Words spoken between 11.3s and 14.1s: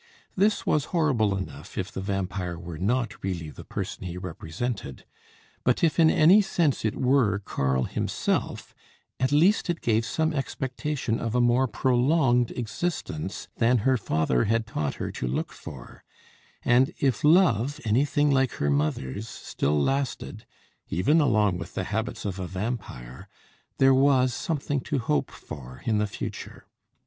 a more prolonged existence than her